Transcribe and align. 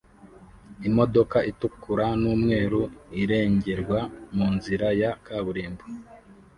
Imodoka 0.87 1.37
itukura 1.51 2.05
n'umweru 2.21 2.81
irengerwa 3.21 3.99
munzira 4.35 4.87
ya 5.01 5.11
kaburimbo 5.25 5.83